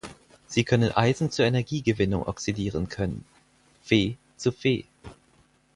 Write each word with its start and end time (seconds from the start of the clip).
Sie 0.47 0.63
können 0.63 0.91
Eisen 0.91 1.29
zur 1.29 1.45
Energiegewinnung 1.45 2.23
oxidieren 2.25 2.89
können 2.89 3.23
(Fe 3.83 4.17
zu 4.35 4.51
Fe). 4.51 4.85